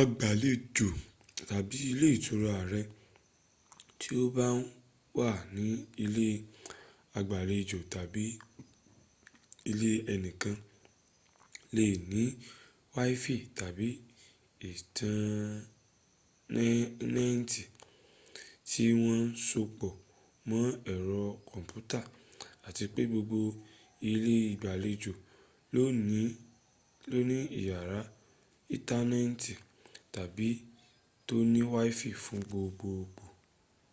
[0.00, 0.88] agbàlejò
[1.48, 2.82] tàbí ilé ìtura rẹ
[3.98, 4.60] tí o bá ń
[5.18, 5.64] wà ní
[6.04, 6.26] ilé
[7.18, 8.24] ìgbàlejò tàbí
[9.70, 10.56] ilé ẹnìkan
[11.76, 12.22] lè ní
[12.94, 13.88] wifi tàbí
[14.68, 17.62] íntánẹ́ẹ̀tì
[18.70, 19.92] tí wọ́n sopọ̀
[20.48, 22.00] mọ́ ẹ̀rọ kọ́mpútà
[22.66, 23.38] àti pé gbogbo
[24.12, 25.12] ilé ìgbàlejò
[27.12, 28.00] lóní ìyàrá
[28.76, 29.52] íntánẹ́ẹ̀tì
[30.14, 30.62] tàbí ibi
[31.26, 33.24] tóní wifi fún gbogbogbò